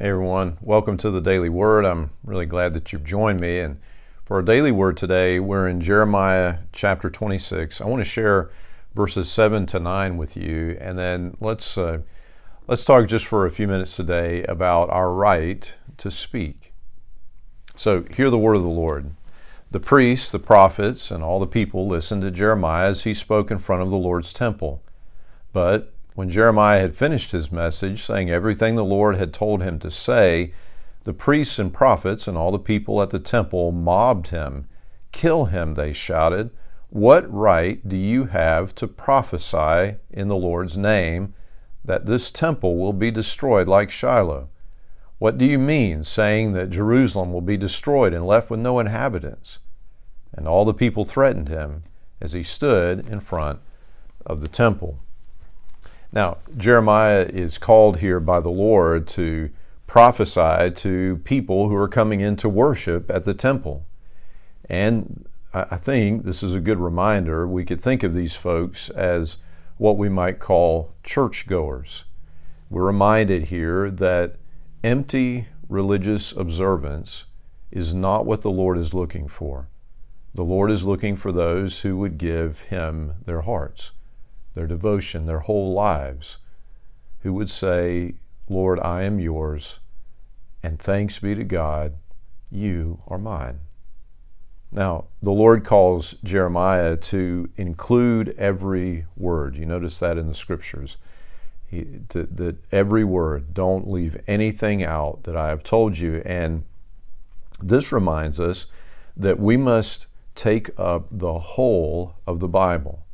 [0.00, 1.84] Hey everyone, welcome to the Daily Word.
[1.84, 3.58] I'm really glad that you've joined me.
[3.58, 3.80] And
[4.24, 7.80] for our daily word today, we're in Jeremiah chapter 26.
[7.80, 8.48] I want to share
[8.94, 12.02] verses 7 to 9 with you, and then let's uh,
[12.68, 16.72] let's talk just for a few minutes today about our right to speak.
[17.74, 19.16] So, hear the word of the Lord.
[19.72, 23.58] The priests, the prophets, and all the people listened to Jeremiah as he spoke in
[23.58, 24.80] front of the Lord's temple.
[25.52, 29.88] But when Jeremiah had finished his message, saying everything the Lord had told him to
[29.88, 30.52] say,
[31.04, 34.66] the priests and prophets and all the people at the temple mobbed him.
[35.12, 36.50] Kill him, they shouted.
[36.90, 41.34] What right do you have to prophesy in the Lord's name
[41.84, 44.48] that this temple will be destroyed like Shiloh?
[45.18, 49.60] What do you mean, saying that Jerusalem will be destroyed and left with no inhabitants?
[50.32, 51.84] And all the people threatened him
[52.20, 53.60] as he stood in front
[54.26, 54.98] of the temple.
[56.12, 59.50] Now, Jeremiah is called here by the Lord to
[59.86, 63.86] prophesy to people who are coming in to worship at the temple.
[64.68, 67.46] And I think this is a good reminder.
[67.46, 69.38] We could think of these folks as
[69.76, 72.04] what we might call churchgoers.
[72.70, 74.36] We're reminded here that
[74.84, 77.24] empty religious observance
[77.70, 79.68] is not what the Lord is looking for.
[80.34, 83.92] The Lord is looking for those who would give Him their hearts
[84.58, 86.38] their devotion, their whole lives,
[87.20, 88.16] who would say,
[88.48, 89.78] Lord, I am yours,
[90.64, 91.94] and thanks be to God,
[92.50, 93.60] you are mine.
[94.72, 99.56] Now, the Lord calls Jeremiah to include every word.
[99.56, 100.96] You notice that in the scriptures.
[101.68, 106.20] He, to, that every word, don't leave anything out that I have told you.
[106.26, 106.64] And
[107.62, 108.66] this reminds us
[109.16, 113.04] that we must take up the whole of the Bible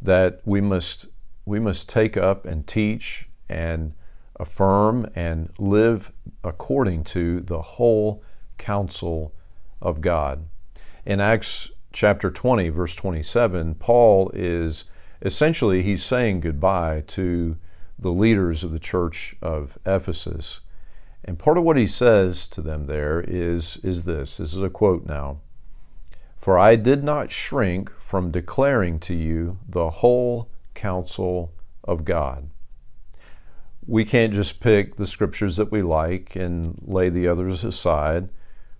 [0.00, 1.08] that we must
[1.46, 3.94] we must take up and teach and
[4.40, 6.10] affirm and live
[6.42, 8.22] according to the whole
[8.56, 9.34] counsel
[9.80, 10.46] of God.
[11.04, 14.86] In Acts chapter 20 verse 27, Paul is
[15.22, 17.56] essentially he's saying goodbye to
[17.98, 20.60] the leaders of the church of Ephesus.
[21.24, 24.36] And part of what he says to them there is, is this.
[24.36, 25.40] This is a quote now.
[26.36, 31.52] For I did not shrink from declaring to you the whole counsel
[31.82, 32.50] of God.
[33.86, 38.30] We can't just pick the scriptures that we like and lay the others aside.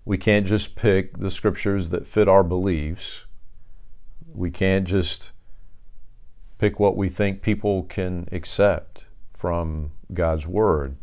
[0.03, 3.25] We can't just pick the scriptures that fit our beliefs.
[4.33, 5.31] We can't just
[6.57, 10.97] pick what we think people can accept from God's Word.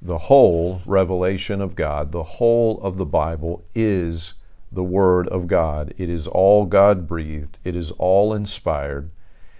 [0.00, 4.34] The whole revelation of God, the whole of the Bible is
[4.76, 5.94] the Word of God.
[5.96, 9.10] It is all God breathed, it is all inspired,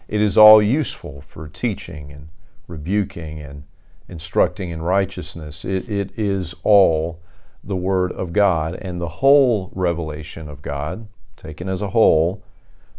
[0.07, 2.29] it is all useful for teaching and
[2.69, 3.65] rebuking and
[4.09, 5.65] instructing in righteousness.
[5.65, 7.21] It, it is all
[7.65, 12.45] the Word of God, and the whole revelation of God, taken as a whole,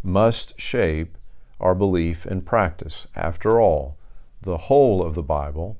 [0.04, 1.18] must shape
[1.60, 3.08] our belief and practice.
[3.16, 3.96] After all,
[4.42, 5.78] the whole of the Bible,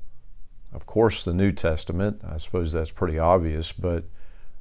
[0.72, 4.04] of course, the New Testament, I suppose that's pretty obvious, but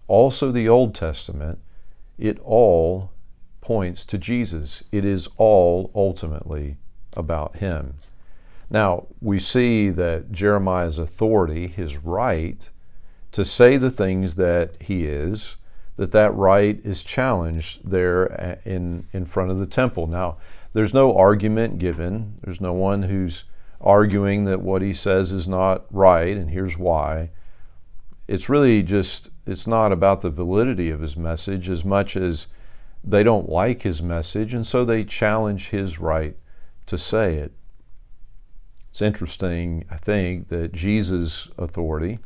[0.08, 1.60] also the Old Testament,
[2.18, 3.12] it all
[3.62, 4.84] points to Jesus.
[4.92, 6.78] It is all ultimately
[7.16, 7.96] about Him.
[8.70, 12.70] Now, we see that Jeremiah's authority, his right
[13.32, 15.58] to say the things that he is,
[15.96, 20.08] that that right is challenged there in, in front of the temple.
[20.08, 20.38] Now,
[20.74, 22.36] there's no argument given.
[22.44, 23.46] There's no one who's
[23.80, 27.30] arguing that what he says is not right, and here's why
[28.28, 32.48] it's really just it's not about the validity of his message as much as
[33.04, 36.36] they don't like his message and so they challenge his right
[36.86, 37.54] to say it.
[38.90, 42.20] It's interesting i think that jesus authority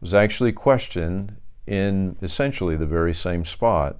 [0.00, 3.96] was actually questioned in essentially the very same spot.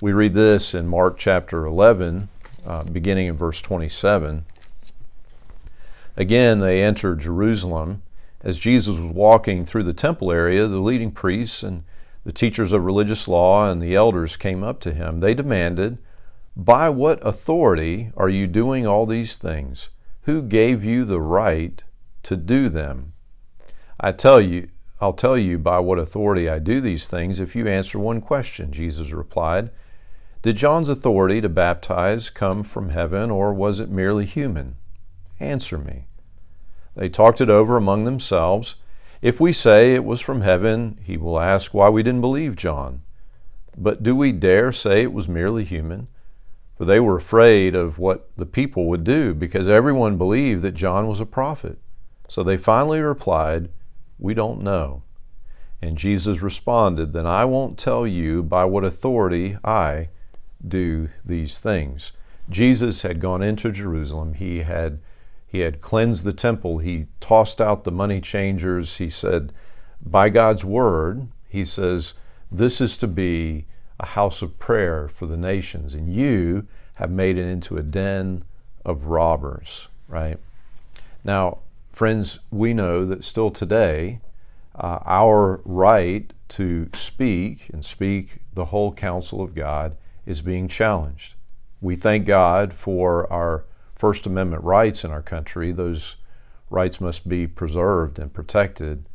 [0.00, 2.28] We read this in mark chapter 11
[2.66, 4.44] uh, beginning in verse 27
[6.16, 8.02] again they entered jerusalem
[8.44, 11.82] as Jesus was walking through the temple area, the leading priests and
[12.24, 15.20] the teachers of religious law and the elders came up to him.
[15.20, 15.98] They demanded,
[16.54, 19.88] By what authority are you doing all these things?
[20.22, 21.82] Who gave you the right
[22.24, 23.14] to do them?
[23.98, 24.68] I tell you,
[25.00, 28.72] I'll tell you by what authority I do these things if you answer one question,
[28.72, 29.70] Jesus replied.
[30.42, 34.76] Did John's authority to baptize come from heaven or was it merely human?
[35.40, 36.08] Answer me.
[36.96, 38.76] They talked it over among themselves.
[39.22, 43.02] If we say it was from heaven, he will ask why we didn't believe John.
[43.76, 46.08] But do we dare say it was merely human?
[46.76, 51.06] For they were afraid of what the people would do, because everyone believed that John
[51.06, 51.78] was a prophet.
[52.28, 53.68] So they finally replied,
[54.18, 55.02] We don't know.
[55.80, 60.08] And Jesus responded, Then I won't tell you by what authority I
[60.66, 62.12] do these things.
[62.48, 64.34] Jesus had gone into Jerusalem.
[64.34, 65.00] He had
[65.54, 66.78] he had cleansed the temple.
[66.78, 68.96] He tossed out the money changers.
[68.96, 69.52] He said,
[70.04, 72.14] by God's word, he says,
[72.50, 73.66] this is to be
[74.00, 78.42] a house of prayer for the nations, and you have made it into a den
[78.84, 80.38] of robbers, right?
[81.22, 81.58] Now,
[81.92, 84.18] friends, we know that still today,
[84.74, 89.96] uh, our right to speak and speak the whole counsel of God
[90.26, 91.34] is being challenged.
[91.80, 95.72] We thank God for our First Amendment rights in our country.
[95.72, 96.16] Those
[96.70, 99.08] rights must be preserved and protected.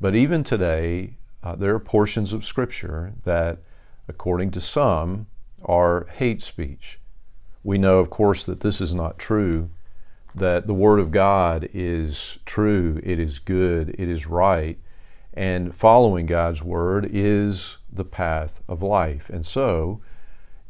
[0.00, 3.58] But even today, uh, there are portions of Scripture that,
[4.08, 5.26] according to some,
[5.64, 6.98] are hate speech.
[7.62, 9.70] We know, of course, that this is not true,
[10.34, 14.78] that the Word of God is true, it is good, it is right,
[15.34, 19.28] and following God's Word is the path of life.
[19.30, 20.00] And so,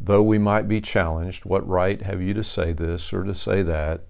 [0.01, 3.63] though we might be challenged, what right have you to say this or to say
[3.63, 4.07] that?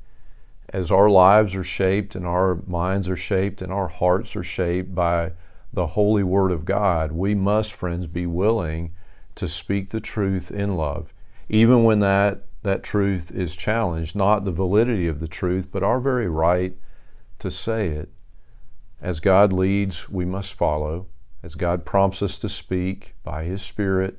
[0.69, 4.95] As our lives are shaped and our minds are shaped and our hearts are shaped
[4.95, 5.33] by
[5.73, 8.93] the holy Word of God, we must, friends, be willing
[9.35, 11.13] to speak the truth in love,
[11.49, 15.99] even when that, that truth is challenged, not the validity of the truth, but our
[15.99, 16.77] very right
[17.41, 18.11] to say it.
[19.01, 21.07] As God leads, we must follow.
[21.43, 24.19] As God prompts us to speak by His Spirit,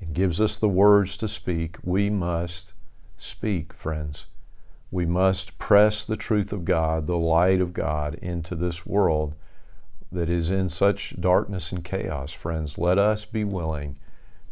[0.00, 2.74] and gives us the words to speak, we must
[3.16, 4.26] speak, friends.
[4.90, 9.34] We must press the truth of God, the light of God, into this world
[10.12, 12.78] that is in such darkness and chaos, friends.
[12.78, 13.98] Let us be willing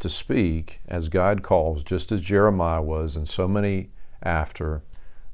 [0.00, 3.90] to speak as God calls, just as Jeremiah was, and so many
[4.22, 4.82] after,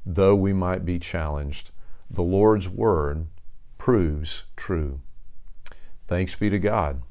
[0.05, 1.71] though we might be challenged.
[2.09, 3.27] The Lord's word
[3.79, 5.01] proves true.
[6.05, 7.01] Thanks be to God.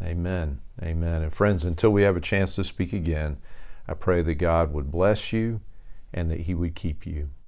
[0.00, 0.60] Amen.
[0.82, 1.22] Amen.
[1.22, 3.38] And friends, until we have a chance to speak again,
[3.86, 5.60] I pray that God would bless you
[6.12, 7.30] and that He would keep you.